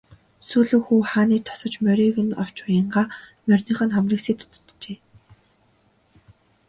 [0.47, 3.05] Сүүлэн хүү хааны тосож морийг нь авч уянгаа
[3.47, 4.97] мориных нь хамрыг сэт татжээ.